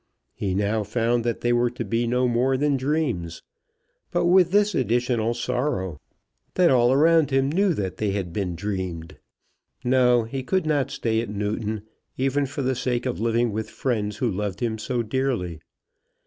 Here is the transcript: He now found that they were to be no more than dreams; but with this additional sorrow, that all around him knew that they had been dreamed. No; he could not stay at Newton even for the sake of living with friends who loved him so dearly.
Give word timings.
He 0.33 0.55
now 0.55 0.81
found 0.83 1.23
that 1.25 1.41
they 1.41 1.53
were 1.53 1.69
to 1.69 1.85
be 1.85 2.07
no 2.07 2.27
more 2.27 2.57
than 2.57 2.75
dreams; 2.75 3.43
but 4.09 4.25
with 4.25 4.49
this 4.49 4.73
additional 4.73 5.35
sorrow, 5.35 6.01
that 6.55 6.71
all 6.71 6.91
around 6.91 7.29
him 7.29 7.51
knew 7.51 7.75
that 7.75 7.97
they 7.97 8.09
had 8.09 8.33
been 8.33 8.55
dreamed. 8.55 9.17
No; 9.83 10.23
he 10.23 10.41
could 10.41 10.65
not 10.65 10.89
stay 10.89 11.21
at 11.21 11.29
Newton 11.29 11.83
even 12.17 12.47
for 12.47 12.63
the 12.63 12.73
sake 12.73 13.05
of 13.05 13.19
living 13.19 13.51
with 13.51 13.69
friends 13.69 14.17
who 14.17 14.31
loved 14.31 14.59
him 14.59 14.79
so 14.79 15.03
dearly. 15.03 15.59